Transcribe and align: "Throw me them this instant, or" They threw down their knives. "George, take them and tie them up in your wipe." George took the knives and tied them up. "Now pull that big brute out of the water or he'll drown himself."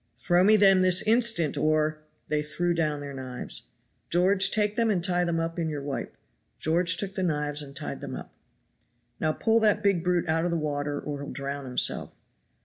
"Throw 0.17 0.43
me 0.43 0.55
them 0.55 0.81
this 0.81 1.03
instant, 1.03 1.59
or" 1.59 1.99
They 2.27 2.41
threw 2.41 2.73
down 2.73 3.01
their 3.01 3.13
knives. 3.13 3.65
"George, 4.09 4.49
take 4.49 4.75
them 4.75 4.89
and 4.89 5.03
tie 5.03 5.23
them 5.25 5.39
up 5.39 5.59
in 5.59 5.69
your 5.69 5.83
wipe." 5.83 6.17
George 6.57 6.97
took 6.97 7.13
the 7.13 7.21
knives 7.21 7.61
and 7.61 7.75
tied 7.75 7.99
them 7.99 8.15
up. 8.15 8.33
"Now 9.19 9.31
pull 9.31 9.59
that 9.59 9.83
big 9.83 10.03
brute 10.03 10.27
out 10.27 10.43
of 10.43 10.49
the 10.49 10.57
water 10.57 10.99
or 10.99 11.19
he'll 11.19 11.29
drown 11.29 11.65
himself." 11.65 12.15